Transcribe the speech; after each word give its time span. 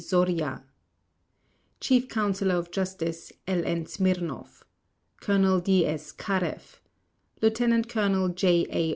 Zorya 0.01 0.63
Chief 1.79 2.09
Counsellor 2.09 2.55
of 2.55 2.71
Justice, 2.71 3.31
L. 3.47 3.63
N. 3.63 3.85
Smirnov 3.85 4.63
Colonel 5.21 5.59
D. 5.59 5.85
S. 5.85 6.11
Karev 6.11 6.79
Lieutenant 7.39 7.87
Colonel 7.87 8.29
J. 8.29 8.65
A. 8.71 8.89